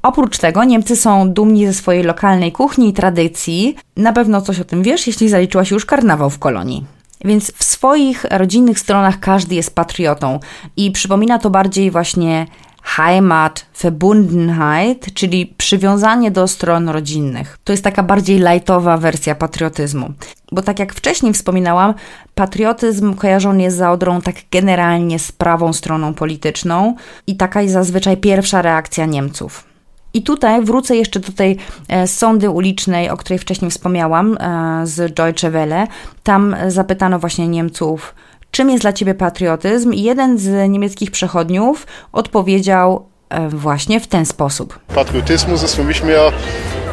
Oprócz 0.03 0.39
tego 0.39 0.65
Niemcy 0.65 0.97
są 0.97 1.31
dumni 1.31 1.67
ze 1.67 1.73
swojej 1.73 2.03
lokalnej 2.03 2.53
kuchni 2.53 2.89
i 2.89 2.93
tradycji. 2.93 3.77
Na 3.97 4.13
pewno 4.13 4.41
coś 4.41 4.61
o 4.61 4.65
tym 4.65 4.83
wiesz, 4.83 5.07
jeśli 5.07 5.29
zaliczyłaś 5.29 5.71
już 5.71 5.87
karnawał 5.87 6.31
w 6.31 6.39
kolonii. 6.39 6.85
Więc 7.25 7.53
w 7.53 7.65
swoich 7.65 8.25
rodzinnych 8.31 8.79
stronach 8.79 9.21
każdy 9.21 9.55
jest 9.55 9.75
patriotą 9.75 10.41
i 10.77 10.91
przypomina 10.91 11.39
to 11.39 11.51
bardziej 11.51 11.91
właśnie 11.91 12.47
Heimat, 12.83 13.67
Verbundenheit, 13.83 15.15
czyli 15.15 15.47
przywiązanie 15.47 16.31
do 16.31 16.49
stron 16.49 16.89
rodzinnych. 16.89 17.59
To 17.65 17.73
jest 17.73 17.85
taka 17.85 18.03
bardziej 18.03 18.39
lightowa 18.39 18.97
wersja 18.97 19.35
patriotyzmu. 19.35 20.13
Bo 20.53 20.63
tak 20.63 20.79
jak 20.79 20.93
wcześniej 20.93 21.33
wspominałam, 21.33 21.95
patriotyzm 22.35 23.15
kojarzony 23.15 23.63
jest 23.63 23.77
za 23.77 23.91
Odrą 23.91 24.21
tak 24.21 24.37
generalnie 24.51 25.19
z 25.19 25.33
prawą 25.33 25.73
stroną 25.73 26.15
polityczną 26.15 26.95
i 27.27 27.37
taka 27.37 27.63
jest 27.63 27.75
zazwyczaj 27.75 28.17
pierwsza 28.17 28.63
reakcja 28.63 29.07
Niemców. 29.07 29.72
I 30.14 30.23
tutaj 30.23 30.64
wrócę 30.64 30.97
jeszcze 30.97 31.21
do 31.21 31.33
tej 31.33 31.57
e, 31.88 32.07
sądy 32.07 32.50
ulicznej, 32.50 33.11
o 33.11 33.16
której 33.16 33.38
wcześniej 33.38 33.71
wspomniałam, 33.71 34.38
e, 34.40 34.87
z 34.87 35.14
Deutsche 35.14 35.50
Welle. 35.50 35.87
Tam 36.23 36.57
zapytano 36.69 37.19
właśnie 37.19 37.49
Niemców, 37.49 38.14
czym 38.50 38.71
jest 38.71 38.83
dla 38.83 38.92
ciebie 38.92 39.14
patriotyzm? 39.14 39.92
I 39.92 40.02
jeden 40.02 40.38
z 40.38 40.71
niemieckich 40.71 41.11
przechodniów 41.11 41.87
odpowiedział 42.12 43.07
e, 43.28 43.49
właśnie 43.49 44.00
w 44.00 44.07
ten 44.07 44.26
sposób. 44.26 44.78
Patriotismus 44.95 45.62
ist 45.64 45.76
für 45.76 45.85
mich 45.85 46.04
mehr 46.04 46.33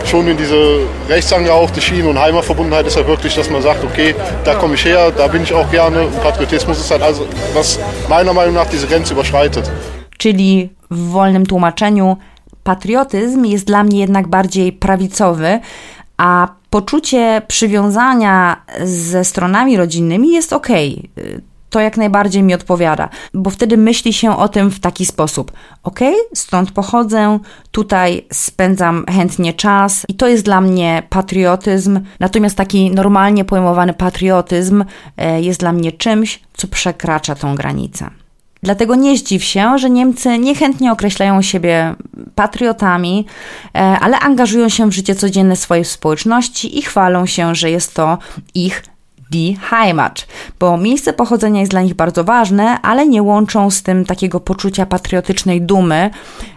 schon 0.05 0.27
in 0.27 0.37
diese 0.37 0.79
rechtsangehauchte 1.09 1.81
Schiene 1.81 2.09
und 2.09 2.17
Heimatverbundenheit 2.17 2.87
ist 2.87 2.97
ja 2.97 3.07
wirklich, 3.07 3.35
dass 3.35 3.49
man 3.49 3.61
sagt, 3.61 3.83
okay, 3.83 4.15
da 4.45 4.55
komme 4.55 4.75
ich 4.75 4.85
her, 4.85 5.11
da 5.11 5.27
bin 5.27 5.43
ich 5.43 5.53
auch 5.53 5.71
gerne. 5.71 6.01
Und 6.01 6.23
Patriotismus 6.23 6.79
ist 6.79 6.91
halt 6.91 7.01
also, 7.01 7.25
was 7.53 7.79
meiner 8.09 8.33
Meinung 8.33 8.55
nach 8.55 8.69
diese 8.69 8.87
Grenze 8.87 9.13
überschreitet. 9.13 9.71
Czyli 10.17 10.69
w 10.91 11.11
wolnym 11.11 11.45
tłumaczeniu 11.45 12.17
patriotyzm 12.69 13.45
jest 13.45 13.65
dla 13.65 13.83
mnie 13.83 13.99
jednak 13.99 14.27
bardziej 14.27 14.73
prawicowy, 14.73 15.59
a 16.17 16.47
poczucie 16.69 17.41
przywiązania 17.47 18.61
ze 18.83 19.25
stronami 19.25 19.77
rodzinnymi 19.77 20.31
jest 20.31 20.53
ok. 20.53 20.67
To 21.69 21.79
jak 21.79 21.97
najbardziej 21.97 22.43
mi 22.43 22.53
odpowiada, 22.53 23.09
bo 23.33 23.49
wtedy 23.49 23.77
myśli 23.77 24.13
się 24.13 24.37
o 24.37 24.47
tym 24.49 24.71
w 24.71 24.79
taki 24.79 25.05
sposób. 25.05 25.51
Ok, 25.83 25.99
stąd 26.33 26.71
pochodzę, 26.71 27.39
tutaj 27.71 28.25
spędzam 28.33 29.05
chętnie 29.09 29.53
czas 29.53 30.05
i 30.07 30.13
to 30.15 30.27
jest 30.27 30.43
dla 30.43 30.61
mnie 30.61 31.03
patriotyzm. 31.09 31.99
Natomiast 32.19 32.55
taki 32.55 32.91
normalnie 32.91 33.45
pojmowany 33.45 33.93
patriotyzm 33.93 34.83
e, 35.17 35.41
jest 35.41 35.59
dla 35.59 35.73
mnie 35.73 35.91
czymś, 35.91 36.39
co 36.53 36.67
przekracza 36.67 37.35
tą 37.35 37.55
granicę. 37.55 38.09
Dlatego 38.63 38.95
nie 38.95 39.17
zdziw 39.17 39.43
się, 39.43 39.77
że 39.77 39.89
Niemcy 39.89 40.37
niechętnie 40.37 40.91
określają 40.91 41.41
siebie 41.41 41.95
patriotami, 42.35 43.25
e, 43.75 43.79
ale 43.79 44.19
angażują 44.19 44.69
się 44.69 44.89
w 44.89 44.93
życie 44.93 45.15
codzienne 45.15 45.55
swojej 45.55 45.85
społeczności 45.85 46.77
i 46.77 46.81
chwalą 46.81 47.25
się, 47.25 47.55
że 47.55 47.71
jest 47.71 47.93
to 47.93 48.17
ich 48.55 48.83
die 49.31 49.55
Heimat, 49.55 50.27
bo 50.59 50.77
miejsce 50.77 51.13
pochodzenia 51.13 51.59
jest 51.59 51.71
dla 51.71 51.81
nich 51.81 51.93
bardzo 51.93 52.23
ważne, 52.23 52.81
ale 52.81 53.07
nie 53.07 53.23
łączą 53.23 53.71
z 53.71 53.83
tym 53.83 54.05
takiego 54.05 54.39
poczucia 54.39 54.85
patriotycznej 54.85 55.61
dumy, 55.61 56.09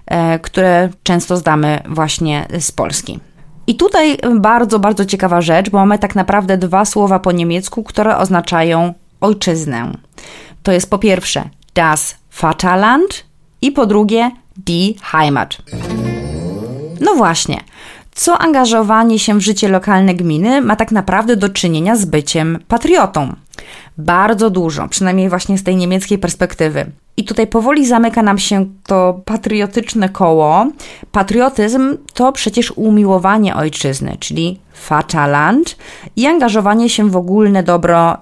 e, 0.07 0.39
które 0.39 0.89
często 1.03 1.37
zdamy 1.37 1.83
właśnie 1.89 2.47
z 2.61 2.73
Polski. 2.73 3.21
I 3.67 3.75
tutaj 3.75 4.19
bardzo, 4.41 4.79
bardzo 4.79 5.05
ciekawa 5.05 5.41
rzecz, 5.41 5.71
bo 5.71 5.79
mamy 5.79 5.99
tak 5.99 6.15
naprawdę 6.15 6.59
dwa 6.59 6.85
słowa 6.85 7.19
po 7.19 7.33
niemiecku, 7.33 7.83
które 7.83 8.17
oznaczają 8.17 8.95
ojczyznę. 9.21 9.93
To 10.63 10.73
jest 10.73 10.91
po 10.91 10.99
pierwsze 10.99 11.49
das 11.75 12.17
Vaterland 12.41 13.25
i 13.62 13.73
po 13.73 13.87
drugie 13.87 14.31
die 14.57 14.95
Heimat. 15.02 15.57
No 17.00 17.14
właśnie, 17.14 17.61
co 18.14 18.38
angażowanie 18.38 19.19
się 19.19 19.38
w 19.38 19.41
życie 19.41 19.69
lokalne 19.69 20.14
gminy 20.14 20.61
ma 20.61 20.76
tak 20.76 20.93
naprawdę 20.93 21.37
do 21.37 21.49
czynienia 21.49 21.97
z 21.97 22.05
byciem 22.05 22.59
patriotą? 22.69 23.35
Bardzo 23.99 24.50
dużo, 24.50 24.88
przynajmniej 24.88 25.29
właśnie 25.29 25.59
z 25.59 25.62
tej 25.62 25.76
niemieckiej 25.76 26.19
perspektywy. 26.19 26.87
I 27.17 27.25
tutaj 27.25 27.47
powoli 27.47 27.87
zamyka 27.87 28.23
nam 28.23 28.38
się 28.38 28.67
to 28.87 29.21
patriotyczne 29.25 30.09
koło. 30.09 30.67
Patriotyzm 31.12 31.97
to 32.14 32.33
przecież 32.33 32.71
umiłowanie 32.71 33.57
ojczyzny, 33.57 34.17
czyli 34.21 34.61
Vaterland 34.88 35.76
i 36.17 36.26
angażowanie 36.26 36.88
się 36.88 37.11
w 37.11 37.17
ogólne 37.17 37.62
dobro 37.62 38.17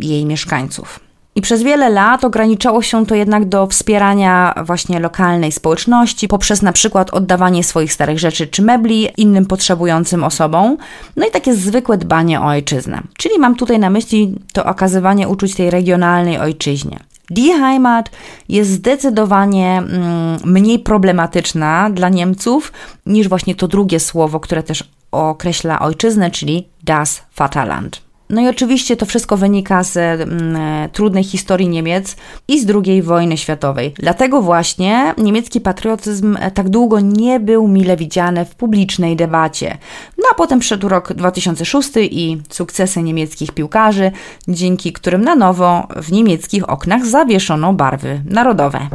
jej 0.00 0.26
mieszkańców. 0.26 1.00
I 1.40 1.42
przez 1.42 1.62
wiele 1.62 1.90
lat 1.90 2.24
ograniczało 2.24 2.82
się 2.82 3.06
to 3.06 3.14
jednak 3.14 3.44
do 3.44 3.66
wspierania 3.66 4.54
właśnie 4.66 5.00
lokalnej 5.00 5.52
społeczności 5.52 6.28
poprzez 6.28 6.62
na 6.62 6.72
przykład 6.72 7.10
oddawanie 7.10 7.64
swoich 7.64 7.92
starych 7.92 8.18
rzeczy 8.18 8.46
czy 8.46 8.62
mebli 8.62 9.08
innym 9.16 9.46
potrzebującym 9.46 10.24
osobom, 10.24 10.76
no 11.16 11.26
i 11.26 11.30
takie 11.30 11.54
zwykłe 11.54 11.98
dbanie 11.98 12.40
o 12.40 12.44
ojczyznę. 12.44 13.02
Czyli 13.16 13.38
mam 13.38 13.54
tutaj 13.54 13.78
na 13.78 13.90
myśli 13.90 14.34
to 14.52 14.64
okazywanie 14.64 15.28
uczuć 15.28 15.54
tej 15.54 15.70
regionalnej 15.70 16.38
ojczyźnie. 16.38 16.98
Die 17.30 17.58
Heimat 17.58 18.10
jest 18.48 18.70
zdecydowanie 18.70 19.78
mm, 19.78 20.38
mniej 20.44 20.78
problematyczna 20.78 21.90
dla 21.90 22.08
Niemców 22.08 22.72
niż 23.06 23.28
właśnie 23.28 23.54
to 23.54 23.68
drugie 23.68 24.00
słowo, 24.00 24.40
które 24.40 24.62
też 24.62 24.84
określa 25.12 25.78
ojczyznę, 25.78 26.30
czyli 26.30 26.68
das 26.84 27.22
Vaterland. 27.36 28.09
No 28.30 28.40
i 28.40 28.48
oczywiście 28.48 28.96
to 28.96 29.06
wszystko 29.06 29.36
wynika 29.36 29.82
z 29.82 29.96
mm, 29.96 30.56
e, 30.56 30.88
trudnej 30.88 31.24
historii 31.24 31.68
Niemiec 31.68 32.16
i 32.48 32.60
z 32.60 32.66
II 32.86 33.02
wojny 33.02 33.36
światowej. 33.36 33.94
Dlatego 33.98 34.42
właśnie 34.42 35.14
niemiecki 35.18 35.60
patriotyzm 35.60 36.36
e, 36.40 36.50
tak 36.50 36.68
długo 36.68 37.00
nie 37.00 37.40
był 37.40 37.68
mile 37.68 37.96
widziany 37.96 38.44
w 38.44 38.54
publicznej 38.54 39.16
debacie. 39.16 39.78
No 40.18 40.24
a 40.32 40.34
potem 40.34 40.58
przyszedł 40.58 40.88
rok 40.88 41.12
2006 41.12 41.90
i 41.96 42.42
sukcesy 42.50 43.02
niemieckich 43.02 43.52
piłkarzy, 43.52 44.12
dzięki 44.48 44.92
którym 44.92 45.22
na 45.22 45.36
nowo 45.36 45.88
w 45.96 46.12
niemieckich 46.12 46.70
oknach 46.70 47.06
zawieszono 47.06 47.72
barwy 47.72 48.22
narodowe. 48.24 48.88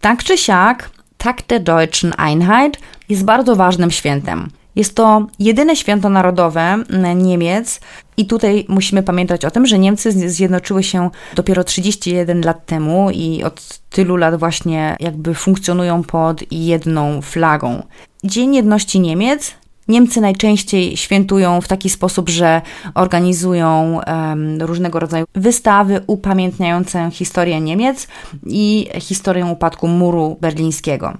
Tak 0.00 0.24
czy 0.24 0.38
siak, 0.38 0.90
Tag 1.18 1.42
der 1.48 1.62
Deutschen 1.62 2.12
Einheit 2.18 2.78
jest 3.08 3.24
bardzo 3.24 3.56
ważnym 3.56 3.90
świętem. 3.90 4.48
Jest 4.76 4.94
to 4.94 5.26
jedyne 5.38 5.76
święto 5.76 6.08
narodowe 6.08 6.60
mm, 6.60 7.22
Niemiec, 7.22 7.80
i 8.16 8.26
tutaj 8.26 8.64
musimy 8.68 9.02
pamiętać 9.02 9.44
o 9.44 9.50
tym, 9.50 9.66
że 9.66 9.78
Niemcy 9.78 10.30
zjednoczyły 10.30 10.82
się 10.82 11.10
dopiero 11.34 11.64
31 11.64 12.40
lat 12.40 12.66
temu 12.66 13.10
i 13.10 13.44
od 13.44 13.80
tylu 13.90 14.16
lat 14.16 14.38
właśnie 14.38 14.96
jakby 15.00 15.34
funkcjonują 15.34 16.02
pod 16.02 16.52
jedną 16.52 17.22
flagą. 17.22 17.82
Dzień 18.24 18.54
Jedności 18.54 19.00
Niemiec 19.00 19.54
Niemcy 19.88 20.20
najczęściej 20.20 20.96
świętują 20.96 21.60
w 21.60 21.68
taki 21.68 21.90
sposób, 21.90 22.28
że 22.28 22.62
organizują 22.94 24.00
um, 24.06 24.62
różnego 24.62 25.00
rodzaju 25.00 25.24
wystawy 25.34 26.00
upamiętniające 26.06 27.10
historię 27.10 27.60
Niemiec 27.60 28.08
i 28.46 28.88
historię 29.00 29.46
upadku 29.46 29.88
muru 29.88 30.36
berlińskiego. 30.40 31.18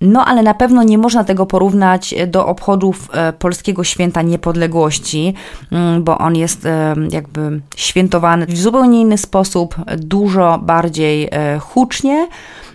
No, 0.00 0.24
ale 0.24 0.42
na 0.42 0.54
pewno 0.54 0.82
nie 0.82 0.98
można 0.98 1.24
tego 1.24 1.46
porównać 1.46 2.14
do 2.26 2.46
obchodów 2.46 3.08
e, 3.12 3.32
polskiego 3.32 3.84
święta 3.84 4.22
niepodległości, 4.22 5.34
mm, 5.72 6.04
bo 6.04 6.18
on 6.18 6.36
jest 6.36 6.66
e, 6.66 6.94
jakby 7.10 7.60
świętowany 7.76 8.46
w 8.46 8.58
zupełnie 8.58 9.00
inny 9.00 9.18
sposób, 9.18 9.74
dużo 9.96 10.58
bardziej 10.62 11.28
e, 11.30 11.58
hucznie. 11.58 12.28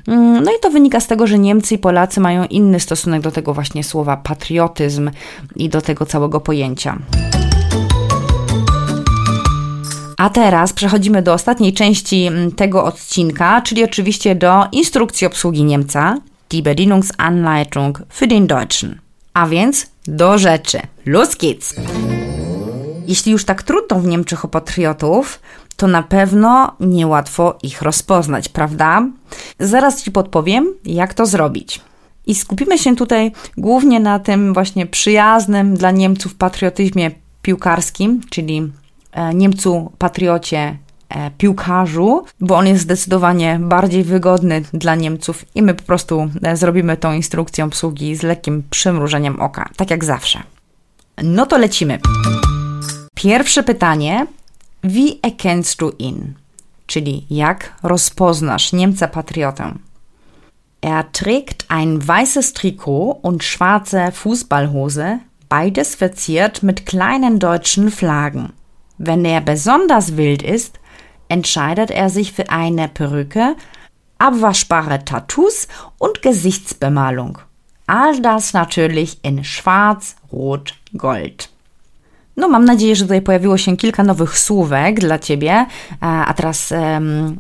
Mm, 0.08 0.44
no 0.44 0.51
i 0.51 0.60
to 0.62 0.70
wynika 0.70 1.00
z 1.00 1.08
tego, 1.08 1.27
że 1.27 1.39
Niemcy 1.39 1.75
i 1.75 1.77
Polacy 1.77 2.20
mają 2.20 2.46
inny 2.46 2.80
stosunek 2.80 3.22
do 3.22 3.32
tego 3.32 3.53
właśnie 3.53 3.84
słowa 3.84 4.18
patriotyzm 4.18 5.12
i 5.56 5.70
do 5.70 5.82
tego 5.82 6.06
całego 6.06 6.39
pojęcia. 6.39 6.98
A 10.18 10.30
teraz 10.30 10.74
przechodzimy 10.74 11.22
do 11.22 11.34
ostatniej 11.34 11.74
części 11.74 12.25
mm, 12.25 12.51
tego 12.51 12.84
odcinka, 12.84 13.62
czyli 13.62 13.84
oczywiście 13.84 14.36
do 14.36 14.65
instrukcji 14.72 15.27
obsługi 15.27 15.63
Niemca 15.63 16.18
die 16.54 16.62
Bedienungsanleitung 16.62 18.00
für 18.10 18.28
den 18.28 18.48
Deutschen. 18.48 19.02
A 19.34 19.48
więc 19.48 19.88
do 20.08 20.38
rzeczy. 20.38 20.80
Los 21.06 21.38
geht's! 21.38 21.74
Jeśli 23.08 23.32
już 23.32 23.46
tak 23.46 23.64
trudno 23.64 24.00
w 24.00 24.06
Niemczech 24.06 24.46
o 24.46 24.48
patriotów, 24.48 25.40
to 25.76 25.88
na 25.88 26.04
pewno 26.04 26.76
niełatwo 26.80 27.58
ich 27.64 27.82
rozpoznać, 27.82 28.50
prawda? 28.50 29.08
Zaraz 29.60 30.04
Ci 30.04 30.12
podpowiem, 30.12 30.74
jak 30.86 31.14
to 31.14 31.26
zrobić. 31.26 31.82
I 32.26 32.36
skupimy 32.36 32.78
się 32.78 32.96
tutaj 32.96 33.32
głównie 33.58 34.00
na 34.00 34.20
tym 34.20 34.54
właśnie 34.54 34.86
przyjaznym 34.86 35.78
dla 35.78 35.92
Niemców 35.92 36.36
patriotyzmie 36.36 37.12
piłkarskim, 37.42 38.22
czyli 38.30 38.72
e, 39.12 39.34
Niemcu 39.34 39.92
patriocie 39.98 40.78
piłkarzu, 41.38 42.25
bo 42.39 42.55
on 42.55 42.67
jest 42.67 42.84
zdecydowanie 42.84 43.60
bardziej 43.62 44.03
wygodny 44.03 44.62
dla 44.74 44.96
Niemców 44.96 45.46
i 45.55 45.62
my 45.62 45.74
po 45.74 45.84
prostu 45.84 46.29
e, 46.43 46.58
zrobimy 46.58 46.98
tą 46.98 47.13
instrukcję 47.13 47.65
obsługi 47.65 48.15
z 48.15 48.24
lekkim 48.24 48.63
przymrużeniem 48.70 49.41
oka, 49.41 49.70
tak 49.75 49.91
jak 49.91 50.05
zawsze. 50.05 50.43
No 51.24 51.46
to 51.46 51.58
lecimy. 51.58 52.00
Pierwsze 53.15 53.63
pytanie. 53.63 54.27
Wie 54.84 55.13
erkennst 55.24 55.79
du 55.79 55.89
ihn? 55.89 56.34
Czyli 56.86 57.25
jak 57.29 57.74
rozpoznasz 57.84 58.74
Niemca 58.74 59.08
patriotę? 59.08 59.74
Er 60.82 61.12
trägt 61.12 61.65
ein 61.70 62.01
weißes 62.01 62.53
Trikot 62.53 63.20
und 63.22 63.43
schwarze 63.43 64.12
Fußballhose, 64.12 65.20
beides 65.50 65.96
verziert 65.96 66.62
mit 66.63 66.86
kleinen 66.86 67.39
deutschen 67.39 67.89
Flaggen. 67.89 68.51
Wenn 69.00 69.25
er 69.25 69.41
besonders 69.41 70.17
wild 70.17 70.43
ist, 70.43 70.79
entscheidet 71.30 71.92
er 71.92 72.10
sich 72.10 72.32
für 72.32 72.50
eine 72.50 72.88
Perücke, 72.88 73.56
abwaschbare 74.18 75.06
Tattoos 75.06 75.68
und 76.00 76.22
Gesichtsbemalung. 76.22 77.39
All 77.88 78.22
das 78.22 78.53
natürlich 78.53 79.24
in 79.24 79.44
schwarz, 79.44 80.15
rot, 80.32 80.74
gold. 80.94 81.50
No, 82.38 82.50
mam 82.50 82.65
nadzieję, 82.65 82.96
że 82.96 83.03
tutaj 83.03 83.22
pojawiło 83.22 83.58
się 83.58 83.77
kilka 83.77 84.03
nowych 84.03 84.39
słówek 84.39 85.00
dla 85.00 85.20
Ciebie, 85.20 85.65
a 86.01 86.34
teraz 86.34 86.72
um, 86.72 87.39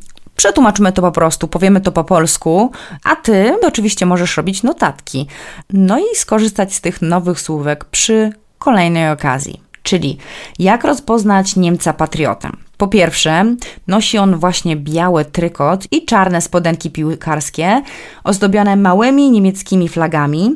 to 0.93 1.01
po 1.01 1.11
prostu, 1.11 1.47
powiemy 1.47 1.81
to 1.81 1.91
po 1.91 2.03
polsku, 2.03 2.71
a 3.03 3.15
ty 3.15 3.55
oczywiście 3.67 4.05
możesz 4.05 4.37
robić 4.37 4.63
notatki. 4.63 5.27
No 5.69 5.99
i 5.99 6.15
skorzystać 6.15 6.73
z 6.73 6.81
tych 6.81 7.01
nowych 7.01 7.41
słówek 7.41 7.85
przy 7.85 8.33
kolejnej 8.59 9.09
okazji. 9.09 9.63
Czyli 9.83 10.17
jak 10.59 10.83
rozpoznać 10.83 11.55
Niemca 11.55 11.93
patriotę? 11.93 12.49
Po 12.77 12.87
pierwsze, 12.87 13.55
nosi 13.87 14.17
on 14.17 14.35
właśnie 14.35 14.75
biały 14.75 15.25
trykot 15.25 15.87
i 15.91 16.05
czarne 16.05 16.41
spodenki 16.41 16.91
piłkarskie, 16.91 17.81
ozdobione 18.23 18.75
małymi 18.75 19.31
niemieckimi 19.31 19.89
flagami. 19.89 20.55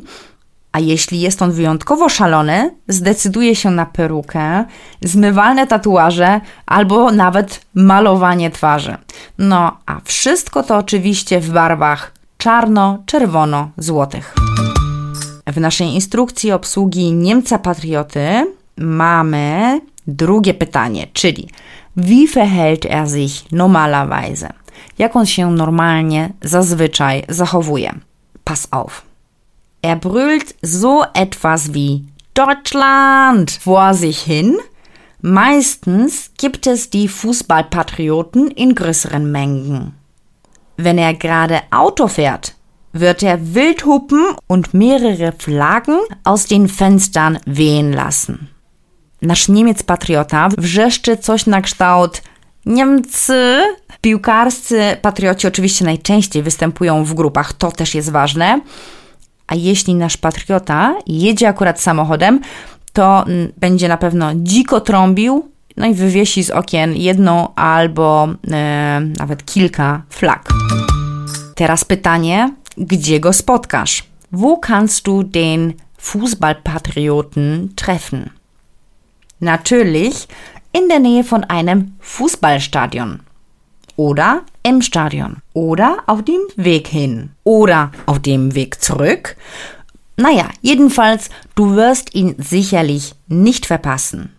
A 0.72 0.80
jeśli 0.80 1.20
jest 1.20 1.42
on 1.42 1.52
wyjątkowo 1.52 2.08
szalony, 2.08 2.74
zdecyduje 2.88 3.56
się 3.56 3.70
na 3.70 3.86
perukę, 3.86 4.64
zmywalne 5.02 5.66
tatuaże 5.66 6.40
albo 6.66 7.12
nawet 7.12 7.60
malowanie 7.74 8.50
twarzy. 8.50 8.96
No, 9.38 9.78
a 9.86 10.00
wszystko 10.04 10.62
to 10.62 10.76
oczywiście 10.76 11.40
w 11.40 11.50
barwach 11.50 12.12
czarno-czerwono-złotych. 12.38 14.34
W 15.46 15.60
naszej 15.60 15.86
instrukcji 15.86 16.52
obsługi 16.52 17.12
Niemca 17.12 17.58
Patrioty 17.58 18.54
mamy 18.76 19.80
drugie 20.06 20.54
pytanie, 20.54 21.06
czyli 21.12 21.48
wie 22.00 22.28
verhält 22.28 22.84
er 22.84 23.06
sich 23.06 23.44
normalerweise? 23.50 24.48
Jak 24.98 25.16
on 25.16 25.26
się 25.26 25.50
normalnie, 25.50 26.32
zazwyczaj 26.42 27.24
zachowuje? 27.28 27.94
Pass 28.44 28.68
auf. 28.70 29.02
Er 29.82 29.96
brüllt 29.96 30.54
so 30.62 31.04
etwas 31.14 31.72
wie 31.72 32.04
Deutschland 32.34 33.50
vor 33.50 33.94
sich 33.94 34.18
hin. 34.18 34.58
Meistens 35.20 36.30
gibt 36.36 36.66
es 36.66 36.90
die 36.90 37.08
Fußballpatrioten 37.08 38.50
in 38.50 38.74
größeren 38.74 39.32
Mengen. 39.32 39.94
Wenn 40.76 40.98
er 40.98 41.14
gerade 41.14 41.60
Auto 41.70 42.06
fährt, 42.06 42.54
wird 42.92 43.22
er 43.22 43.54
wild 43.54 43.84
hupen 43.84 44.36
und 44.46 44.74
mehrere 44.74 45.32
Flaggen 45.32 45.98
aus 46.24 46.46
den 46.46 46.68
Fenstern 46.68 47.38
wehen 47.44 47.92
lassen. 47.92 48.50
Nasz 49.22 49.48
Niemiec 49.48 49.82
patriota 49.82 50.48
wrzeszczy 50.58 51.16
coś 51.16 51.46
na 51.46 51.60
kształt 51.60 52.22
Niemcy. 52.66 53.60
Piłkarscy 54.00 54.96
patrioci 55.02 55.46
oczywiście 55.46 55.84
najczęściej 55.84 56.42
występują 56.42 57.04
w 57.04 57.14
grupach, 57.14 57.52
to 57.52 57.72
też 57.72 57.94
jest 57.94 58.10
ważne. 58.10 58.60
A 59.46 59.54
jeśli 59.54 59.94
nasz 59.94 60.16
patriota 60.16 60.94
jedzie 61.06 61.48
akurat 61.48 61.80
samochodem, 61.80 62.40
to 62.92 63.24
będzie 63.56 63.88
na 63.88 63.96
pewno 63.96 64.30
dziko 64.34 64.80
trąbił, 64.80 65.48
no 65.76 65.86
i 65.86 65.94
wywiesi 65.94 66.44
z 66.44 66.50
okien 66.50 66.96
jedną 66.96 67.54
albo 67.54 68.28
e, 68.50 69.00
nawet 69.18 69.44
kilka 69.44 70.02
flag. 70.10 70.48
Teraz 71.54 71.84
pytanie, 71.84 72.52
gdzie 72.76 73.20
go 73.20 73.32
spotkasz? 73.32 74.04
Wo 74.32 74.56
kannst 74.56 75.04
du 75.04 75.22
den 75.22 75.72
Fußballpatrioten 76.02 77.68
treffen? 77.74 78.37
Natürlich 79.40 80.28
in 80.72 80.88
der 80.88 80.98
Nähe 80.98 81.24
von 81.24 81.44
einem 81.44 81.92
Fußballstadion. 82.00 83.20
Oder 83.96 84.42
im 84.62 84.82
Stadion. 84.82 85.38
Oder 85.54 85.98
auf 86.06 86.22
dem 86.22 86.40
Weg 86.56 86.86
hin. 86.86 87.30
Oder 87.44 87.90
auf 88.06 88.20
dem 88.20 88.54
Weg 88.54 88.80
zurück. 88.80 89.36
Naja, 90.16 90.48
jedenfalls, 90.62 91.30
du 91.54 91.74
wirst 91.74 92.14
ihn 92.14 92.34
sicherlich 92.38 93.14
nicht 93.28 93.66
verpassen. 93.66 94.32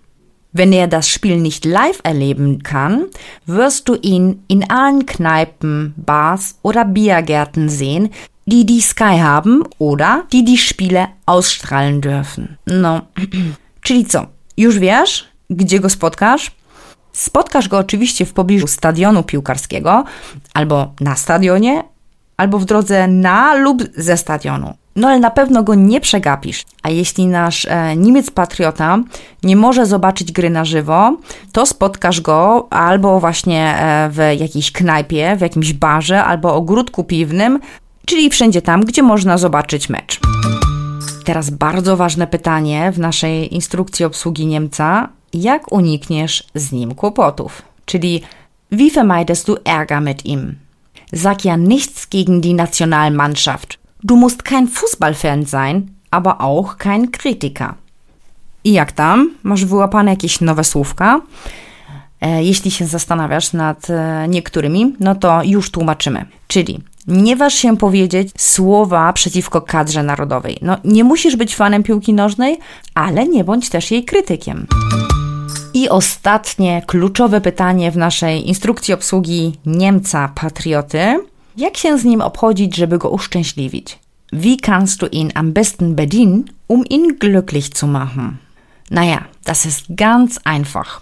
Wenn 0.51 0.73
er 0.73 0.87
das 0.87 1.07
Spiel 1.07 1.37
nicht 1.37 1.63
live 1.63 1.99
erleben 2.03 2.63
kann, 2.63 3.05
wirst 3.45 3.87
du 3.87 3.95
ihn 3.95 4.43
in 4.47 4.69
allen 4.69 5.05
Kneipen, 5.05 5.93
Bars 5.95 6.57
oder 6.63 6.85
Biergärten 6.85 7.69
sehen, 7.69 8.09
die 8.45 8.65
die 8.65 8.81
Sky 8.81 9.19
haben 9.19 9.63
oder 9.77 10.23
die 10.33 10.43
die 10.43 10.57
Spiele 10.57 11.07
ausstrahlen 11.25 12.01
dürfen. 12.01 12.57
No, 12.65 13.01
co? 13.87 14.27
Już 14.59 14.79
wiesz, 14.79 15.27
gdzie 15.49 15.79
go 15.79 15.89
spotkasz? 15.89 16.51
Spotkasz 17.13 17.67
go 17.67 17.77
oczywiście 17.77 18.25
w 18.25 18.33
pobliżu 18.33 18.67
stadionu 18.67 19.23
piłkarskiego, 19.23 20.03
albo 20.53 20.93
na 20.99 21.15
stadionie, 21.15 21.83
albo 22.37 22.59
w 22.59 22.65
drodze 22.65 23.07
na 23.07 23.53
lub 23.53 23.83
ze 23.97 24.17
stadionu. 24.17 24.73
No 24.95 25.07
ale 25.07 25.19
na 25.19 25.31
pewno 25.31 25.63
go 25.63 25.75
nie 25.75 26.01
przegapisz. 26.01 26.63
A 26.83 26.89
jeśli 26.89 27.27
nasz 27.27 27.65
e, 27.65 27.95
Niemiec 27.95 28.31
patriota 28.31 28.97
nie 29.43 29.55
może 29.55 29.85
zobaczyć 29.85 30.31
gry 30.31 30.49
na 30.49 30.65
żywo, 30.65 31.17
to 31.51 31.65
spotkasz 31.65 32.21
go 32.21 32.67
albo 32.69 33.19
właśnie 33.19 33.75
e, 33.77 34.09
w 34.11 34.39
jakiejś 34.39 34.71
knajpie, 34.71 35.35
w 35.35 35.41
jakimś 35.41 35.73
barze, 35.73 36.23
albo 36.23 36.55
ogródku 36.55 37.03
piwnym, 37.03 37.59
czyli 38.05 38.29
wszędzie 38.29 38.61
tam, 38.61 38.85
gdzie 38.85 39.03
można 39.03 39.37
zobaczyć 39.37 39.89
mecz. 39.89 40.19
Teraz 41.29 41.49
bardzo 41.49 41.97
ważne 41.97 42.27
pytanie 42.27 42.91
w 42.91 42.99
naszej 42.99 43.55
instrukcji 43.55 44.05
obsługi 44.05 44.45
Niemca. 44.45 45.09
Jak 45.33 45.71
unikniesz 45.71 46.43
z 46.55 46.71
nim 46.71 46.95
kłopotów? 46.95 47.61
Czyli 47.85 48.21
wie 48.71 48.91
vermeidest 48.91 49.47
du 49.47 49.57
Ärger 49.65 50.01
mit 50.01 50.25
ihm? 50.25 50.55
Sag 51.15 51.45
ja 51.45 51.55
nichts 51.55 52.07
gegen 52.07 52.41
die 52.41 52.53
Nationalmannschaft. 52.53 53.77
Du 54.03 54.15
musst 54.15 54.43
kein 54.43 54.67
Fußballfan 54.67 55.45
sein, 55.45 55.87
aber 56.11 56.41
auch 56.41 56.77
kein 56.77 57.11
Kritiker. 57.11 57.73
I 58.63 58.71
jak 58.73 58.91
tam? 58.91 59.31
Masz 59.43 59.65
wyłapane 59.65 60.11
jakieś 60.11 60.41
nowe 60.41 60.63
słówka? 60.63 61.21
E, 62.21 62.43
jeśli 62.43 62.71
się 62.71 62.85
zastanawiasz 62.85 63.53
nad 63.53 63.89
e, 63.89 64.27
niektórymi, 64.27 64.95
no 64.99 65.15
to 65.15 65.43
już 65.43 65.71
tłumaczymy. 65.71 66.25
Czyli 66.47 66.79
nie 67.09 67.35
waż 67.35 67.53
się 67.53 67.77
powiedzieć 67.77 68.29
słowa 68.37 69.13
przeciwko 69.13 69.61
kadrze 69.61 70.03
narodowej. 70.03 70.57
No, 70.61 70.77
nie 70.83 71.03
musisz 71.03 71.35
być 71.35 71.55
fanem 71.55 71.83
piłki 71.83 72.13
nożnej, 72.13 72.59
ale 72.93 73.27
nie 73.27 73.43
bądź 73.43 73.69
też 73.69 73.91
jej 73.91 74.05
krytykiem. 74.05 74.67
I 75.73 75.89
ostatnie 75.89 76.81
kluczowe 76.87 77.41
pytanie 77.41 77.91
w 77.91 77.97
naszej 77.97 78.47
instrukcji 78.47 78.93
obsługi 78.93 79.57
Niemca 79.65 80.31
Patrioty. 80.35 81.19
Jak 81.57 81.77
się 81.77 81.97
z 81.97 82.03
nim 82.03 82.21
obchodzić, 82.21 82.75
żeby 82.75 82.97
go 82.97 83.09
uszczęśliwić? 83.09 83.99
Wie 84.33 84.57
kannst 84.57 84.99
du 84.99 85.07
ihn 85.07 85.31
am 85.35 85.53
besten 85.53 85.95
bedienen, 85.95 86.43
um 86.67 86.85
ihn 86.85 87.17
glücklich 87.19 87.73
zu 87.73 87.87
machen? 87.87 88.37
Naja, 88.91 89.23
das 89.43 89.65
ist 89.65 89.85
ganz 89.89 90.39
einfach. 90.43 91.01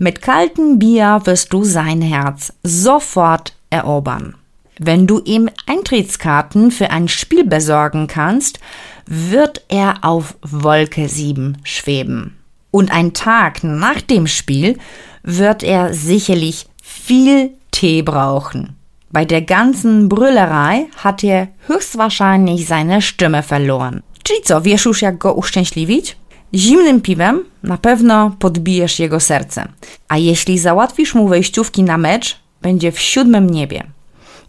Mit 0.00 0.18
kaltem 0.18 0.78
Bier 0.78 1.20
wirst 1.24 1.52
du 1.52 1.64
sein 1.64 2.02
Herz 2.02 2.52
sofort 2.64 3.52
erobern. 3.70 4.41
Wenn 4.78 5.06
du 5.06 5.20
ihm 5.24 5.50
Eintrittskarten 5.66 6.70
für 6.70 6.90
ein 6.90 7.08
Spiel 7.08 7.44
besorgen 7.44 8.06
kannst, 8.06 8.58
wird 9.06 9.64
er 9.68 9.96
auf 10.02 10.36
Wolke 10.42 11.08
7 11.08 11.58
schweben. 11.64 12.38
Und 12.70 12.90
ein 12.90 13.12
Tag 13.12 13.62
nach 13.62 14.00
dem 14.00 14.26
Spiel 14.26 14.78
wird 15.22 15.62
er 15.62 15.92
sicherlich 15.92 16.66
viel 16.82 17.50
Tee 17.70 18.02
brauchen. 18.02 18.76
Bei 19.10 19.26
der 19.26 19.42
ganzen 19.42 20.08
Brüllerei 20.08 20.86
hat 20.96 21.22
er 21.22 21.48
höchstwahrscheinlich 21.66 22.66
seine 22.66 23.02
Stimme 23.02 23.42
verloren. 23.42 24.02
Czyli 24.22 24.42
co, 24.42 24.60
wiesz 24.60 24.84
już 24.84 25.02
jak 25.02 25.18
go 25.18 25.34
uszczęśliwić? 25.34 26.16
Zimnym 26.54 27.00
piwem 27.00 27.44
na 27.62 27.76
pewno 27.76 28.36
podbijesz 28.38 28.98
jego 28.98 29.20
serce. 29.20 29.68
A 30.08 30.18
jeśli 30.18 30.58
załatwisz 30.58 31.14
mu 31.14 31.28
wejściówki 31.28 31.82
na 31.82 31.98
mecz, 31.98 32.36
będzie 32.62 32.92
w 32.92 33.00
siódmym 33.00 33.50
niebie. 33.50 33.84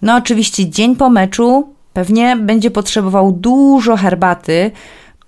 No 0.04 0.16
oczywiście 0.16 0.70
dzień 0.70 0.96
po 0.96 1.10
meczu 1.10 1.74
pewnie 1.94 2.36
będzie 2.36 2.72
potrzebował 2.72 3.32
dużo 3.32 3.98
herbaty, 3.98 4.72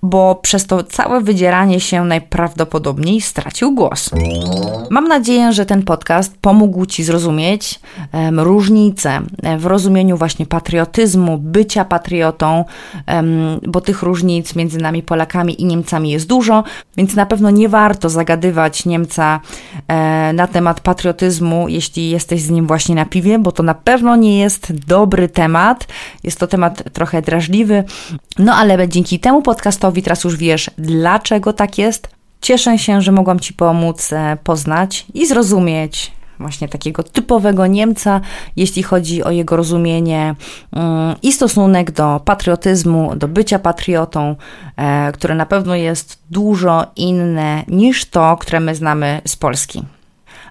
bo 0.04 0.36
przez 0.36 0.66
to 0.66 0.84
całe 0.84 1.22
wydzieranie 1.22 1.80
się 1.80 2.06
najprawdopodobniej 2.06 3.22
stracił 3.22 3.76
głos. 3.76 4.10
Mam 4.90 5.08
nadzieję, 5.08 5.54
że 5.54 5.66
ten 5.66 5.84
podcast 5.84 6.38
pomógł 6.42 6.86
Ci 6.86 7.04
zrozumieć 7.04 7.80
um, 8.14 8.40
różnice 8.40 9.22
w 9.58 9.66
rozumieniu 9.66 10.18
właśnie 10.18 10.46
patriotyzmu, 10.46 11.38
bycia 11.38 11.86
patriotą, 11.86 12.66
um, 13.08 13.60
bo 13.68 13.82
tych 13.82 14.02
różnic 14.02 14.56
między 14.56 14.78
nami 14.78 15.04
Polakami 15.04 15.62
i 15.62 15.66
Niemcami 15.66 16.12
jest 16.12 16.28
dużo, 16.28 16.64
więc 16.98 17.16
na 17.16 17.26
pewno 17.26 17.50
nie 17.50 17.70
warto 17.70 18.10
zagadywać 18.10 18.86
Niemca 18.86 19.40
e, 19.88 20.34
na 20.34 20.48
temat 20.48 20.80
patriotyzmu, 20.80 21.68
jeśli 21.70 22.10
jesteś 22.10 22.42
z 22.42 22.50
nim 22.50 22.68
właśnie 22.68 22.96
na 22.96 23.06
piwie, 23.06 23.40
bo 23.40 23.52
to 23.52 23.64
na 23.64 23.74
pewno 23.74 24.16
nie 24.16 24.40
jest 24.40 24.74
dobry 24.88 25.30
temat. 25.30 25.88
Jest 26.24 26.40
to 26.40 26.48
temat 26.48 26.84
trochę 26.94 27.22
drażliwy, 27.22 27.84
no 28.40 28.56
ale 28.56 28.90
dzięki 28.90 29.20
temu 29.20 29.42
podcastowi 29.42 29.85
teraz 29.92 30.24
już 30.24 30.38
wiesz, 30.38 30.72
dlaczego 30.78 31.54
tak 31.54 31.78
jest. 31.78 32.08
Cieszę 32.42 32.78
się, 32.78 33.02
że 33.02 33.12
mogłam 33.12 33.40
Ci 33.40 33.54
pomóc 33.54 34.14
e, 34.14 34.38
poznać 34.44 35.06
i 35.14 35.28
zrozumieć 35.28 36.12
właśnie 36.40 36.68
takiego 36.70 37.04
typowego 37.04 37.68
Niemca, 37.68 38.22
jeśli 38.56 38.84
chodzi 38.84 39.24
o 39.24 39.32
jego 39.32 39.56
rozumienie 39.56 40.36
mm, 40.72 41.16
i 41.22 41.32
stosunek 41.32 41.92
do 41.92 42.22
patriotyzmu, 42.26 43.16
do 43.16 43.28
bycia 43.28 43.60
patriotą, 43.60 44.36
e, 44.78 45.12
które 45.12 45.36
na 45.36 45.46
pewno 45.46 45.76
jest 45.76 46.20
dużo 46.32 46.86
inne 46.96 47.64
niż 47.68 48.06
to, 48.06 48.38
które 48.38 48.60
my 48.60 48.76
znamy 48.76 49.22
z 49.26 49.36
Polski. 49.36 49.84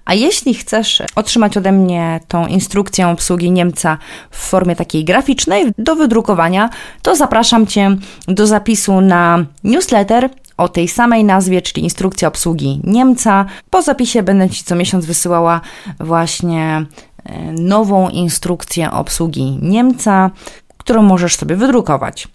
A 0.04 0.14
jeśli 0.14 0.54
chcesz 0.54 1.02
otrzymać 1.16 1.56
ode 1.56 1.72
mnie 1.72 2.20
tą 2.28 2.46
instrukcję 2.46 3.08
obsługi 3.08 3.50
Niemca 3.50 3.98
w 4.30 4.36
formie 4.36 4.76
takiej 4.76 5.04
graficznej 5.04 5.72
do 5.78 5.96
wydrukowania, 5.96 6.70
to 7.02 7.16
zapraszam 7.16 7.66
Cię 7.66 7.96
do 8.28 8.46
zapisu 8.46 9.00
na 9.00 9.44
newsletter 9.64 10.30
o 10.56 10.68
tej 10.68 10.88
samej 10.88 11.24
nazwie, 11.24 11.62
czyli 11.62 11.82
instrukcja 11.82 12.28
obsługi 12.28 12.80
Niemca. 12.84 13.44
Po 13.70 13.82
zapisie 13.82 14.22
będę 14.22 14.50
Ci 14.50 14.64
co 14.64 14.74
miesiąc 14.74 15.06
wysyłała 15.06 15.60
właśnie 16.00 16.86
e, 17.24 17.52
nową 17.52 18.08
instrukcję 18.08 18.90
obsługi 18.90 19.58
Niemca, 19.62 20.30
którą 20.78 21.02
możesz 21.02 21.36
sobie 21.36 21.56
wydrukować. 21.56 22.28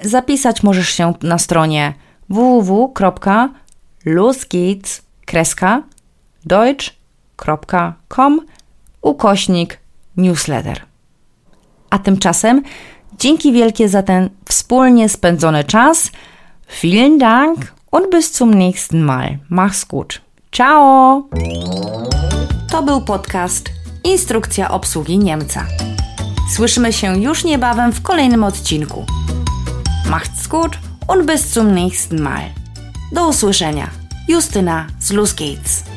Zapisać 0.00 0.62
możesz 0.62 0.88
się 0.88 1.14
na 1.22 1.38
stronie 1.38 1.94
www.losgeht's.deutsch.com 7.36 8.40
ukośnik 9.02 9.78
newsletter. 10.16 10.80
A 11.90 11.98
tymczasem 11.98 12.62
dzięki 13.18 13.52
wielkie 13.52 13.88
za 13.88 14.02
ten 14.02 14.30
wspólnie 14.48 15.08
spędzony 15.08 15.64
czas. 15.64 16.10
Vielen 16.82 17.18
Dank 17.18 17.58
und 17.90 18.10
bis 18.10 18.32
zum 18.32 18.54
nächsten 18.54 19.04
Mal. 19.04 19.38
Mach's 19.50 19.86
gut. 19.86 20.20
Ciao! 20.52 21.28
To 22.70 22.82
był 22.82 23.00
podcast 23.00 23.68
Instrukcja 24.04 24.70
obsługi 24.70 25.18
Niemca. 25.18 25.66
Słyszymy 26.54 26.92
się 26.92 27.22
już 27.22 27.44
niebawem 27.44 27.92
w 27.92 28.02
kolejnym 28.02 28.44
odcinku. 28.44 29.04
Macht's 30.06 30.48
gut 30.48 30.78
und 31.08 31.26
bis 31.26 31.46
zum 31.46 31.74
nächsten 31.74 32.20
Mal. 32.20 32.42
Do 33.12 33.28
usłyszenia. 33.28 33.90
Justyna 34.28 34.86
z 35.00 35.10
Luz 35.10 35.32
Gates. 35.32 35.95